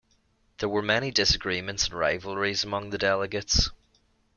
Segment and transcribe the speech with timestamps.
[0.57, 3.69] There were many disagreements and rivalries among the delegates.